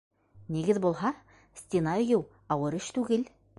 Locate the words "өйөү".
2.05-2.25